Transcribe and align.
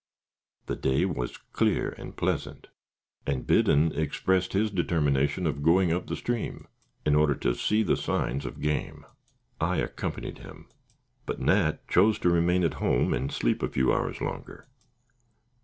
The 0.65 0.75
day 0.75 1.05
was 1.05 1.37
clear 1.37 1.89
and 1.89 2.17
pleasant, 2.17 2.69
and 3.27 3.45
Biddon 3.45 3.91
expressed 3.93 4.53
his 4.53 4.71
determination 4.71 5.45
of 5.45 5.61
going 5.61 5.93
up 5.93 6.07
the 6.07 6.15
stream 6.15 6.67
in 7.05 7.13
order 7.13 7.35
to 7.35 7.53
see 7.53 7.83
the 7.83 7.95
signs 7.95 8.47
of 8.47 8.61
game. 8.61 9.05
I 9.59 9.75
accompanied 9.77 10.39
him, 10.39 10.69
but 11.27 11.39
Nat 11.41 11.87
chose 11.87 12.17
to 12.21 12.31
remain 12.31 12.63
at 12.63 12.73
home 12.81 13.13
and 13.13 13.31
sleep 13.31 13.61
a 13.61 13.69
few 13.69 13.93
hours 13.93 14.21
longer. 14.21 14.67